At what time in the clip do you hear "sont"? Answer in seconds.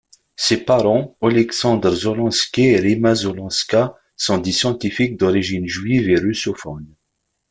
4.15-4.39